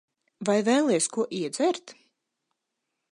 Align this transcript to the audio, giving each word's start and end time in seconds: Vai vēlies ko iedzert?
Vai 0.47 0.55
vēlies 0.69 1.09
ko 1.17 1.27
iedzert? 1.41 1.95